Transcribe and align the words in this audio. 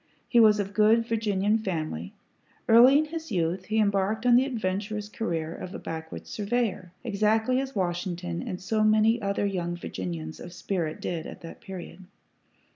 He 0.27 0.39
was 0.39 0.59
of 0.59 0.73
good 0.73 1.05
Virginian 1.05 1.59
family. 1.59 2.11
Early 2.67 2.97
in 2.97 3.05
his 3.05 3.31
youth, 3.31 3.65
he 3.65 3.77
embarked 3.77 4.25
on 4.25 4.35
the 4.35 4.45
adventurous 4.45 5.07
career 5.07 5.53
of 5.53 5.75
a 5.75 5.77
backwoods 5.77 6.31
surveyor, 6.31 6.91
exactly 7.03 7.59
as 7.59 7.75
Washington 7.75 8.41
and 8.41 8.59
so 8.59 8.83
many 8.83 9.21
other 9.21 9.45
young 9.45 9.75
Virginians 9.77 10.39
of 10.39 10.53
spirit 10.53 11.01
did 11.01 11.27
at 11.27 11.41
that 11.41 11.61
period. 11.61 12.03